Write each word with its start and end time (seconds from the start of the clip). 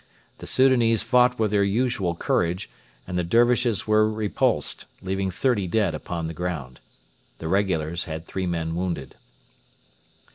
The 0.39 0.47
Soudanese 0.47 1.03
fought 1.03 1.37
with 1.37 1.51
their 1.51 1.63
usual 1.63 2.15
courage, 2.15 2.71
and 3.05 3.19
the 3.19 3.23
Dervishes 3.23 3.85
were 3.85 4.11
repulsed, 4.11 4.87
leaving 5.03 5.29
thirty 5.29 5.67
dead 5.67 5.93
upon 5.93 6.25
the 6.25 6.33
ground. 6.33 6.79
The 7.37 7.47
regulars 7.47 8.05
had 8.05 8.25
three 8.25 8.47
men 8.47 8.73
wounded. 8.73 9.13